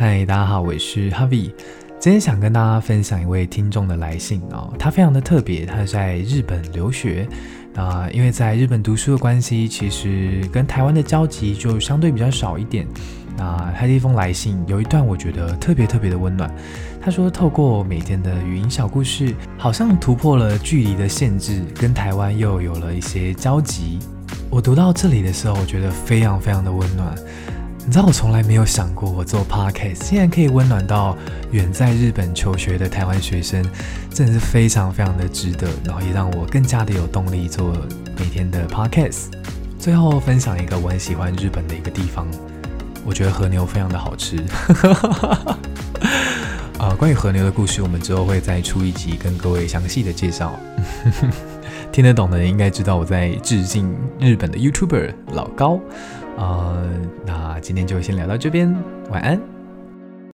[0.00, 1.52] 嗨，大家好，我是 Harvie。
[1.98, 7.28] 今天想跟大家分享一位听众的来信哦，他非常的特别，他在日本留学
[7.76, 12.86] 啊，因为在日本读书的关系，其实跟台湾的交集就相对比较少一点。
[13.36, 16.50] 那，他的一封来信有一段我觉得特别特别的温暖。
[16.98, 23.98] 他说，透过每天的语音小故事，好像突破了距离的限制，跟台湾又有了一些交集。
[24.48, 27.14] 我读到这里的时候，我觉得非常非常的温暖。
[27.86, 31.16] 你知道我从来没有想过，我做 podcast 竟然可以温暖到
[31.50, 33.64] 远在日本求学的台湾学生，
[34.14, 37.72] 真的是非常非常的值得，然后也让我更加的有动力做
[38.16, 39.32] 每天的 podcast。
[39.78, 42.28] 最后分享一个我很喜欢日本的一个地方，
[43.04, 44.36] 我觉得和牛非常的好吃。
[46.96, 50.58] 关于和牛的故事，我们之后会再出一集跟各位详细的介绍。
[51.90, 55.80] 听得懂的人应该知道我在致敬日本的 YouTuber 老高。
[56.36, 56.88] 呃，
[57.26, 58.74] 那今天就先聊到这边，
[59.10, 59.59] 晚安。